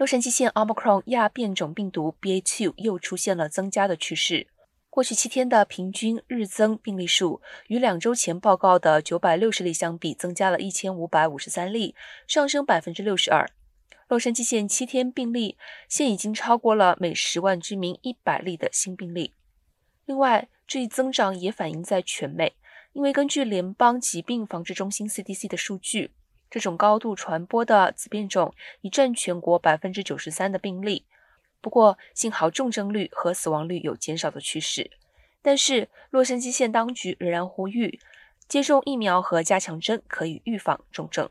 [0.00, 4.46] 洛杉矶县 Omicron 亚变种病毒 BA.2 又出现了增加的趋势。
[4.88, 11.94] 过去七天的平均日增病例数与两周前报告的九百六十例相比，增加了一千五百五十三例，
[12.26, 13.46] 上升百分之六十二。
[14.08, 19.34] 洛杉矶县七天病例现已经超过了每十万居民一百例的新病例。
[20.06, 22.54] 另外，这一增长也反映在全美，
[22.94, 26.12] 因为根据联邦疾病防治中心 CDC 的数据。
[26.50, 31.06] 这种高度传播的子变种已占全国百分之九十三的病例。
[31.60, 34.90] 不过，幸好重症率和死亡率有减少的趋势。
[35.42, 38.00] 但是，洛杉矶县当局仍然呼吁，
[38.48, 41.30] 接种疫苗和加强针可以预防重症。